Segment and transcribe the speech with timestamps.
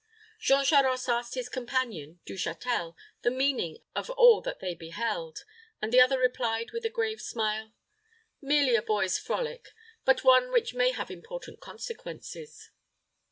[0.39, 5.45] Jean Charost asked his companion, Du Châtel, the meaning of all that they beheld;
[5.79, 7.71] and the other replied, with a grave smile,
[8.41, 12.71] "Merely a boy's frolic; but one which may have important consequences."